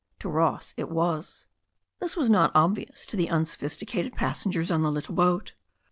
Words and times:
To 0.21 0.29
Ross 0.29 0.73
it 0.77 0.89
was. 0.89 1.45
This 1.99 2.17
was 2.17 2.27
not 2.27 2.49
obvious 2.55 3.05
to 3.05 3.15
the 3.15 3.29
unsophisticated 3.29 4.15
passengers 4.15 4.71
on 4.71 4.81
the 4.81 4.91
little 4.91 5.13
boat. 5.13 5.53